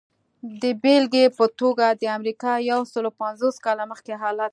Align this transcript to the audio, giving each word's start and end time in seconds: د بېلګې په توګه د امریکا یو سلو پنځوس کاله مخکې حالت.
د 0.61 0.63
بېلګې 0.83 1.25
په 1.37 1.45
توګه 1.59 1.85
د 2.01 2.03
امریکا 2.17 2.53
یو 2.71 2.81
سلو 2.93 3.09
پنځوس 3.21 3.55
کاله 3.65 3.83
مخکې 3.91 4.13
حالت. 4.21 4.49